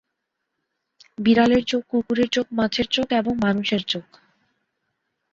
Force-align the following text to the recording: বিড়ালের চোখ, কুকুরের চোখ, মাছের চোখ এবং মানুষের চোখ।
বিড়ালের 1.17 1.63
চোখ, 1.63 1.81
কুকুরের 1.89 2.29
চোখ, 2.29 2.45
মাছের 2.51 2.87
চোখ 2.87 3.07
এবং 3.11 3.33
মানুষের 3.43 3.81
চোখ। 3.87 4.05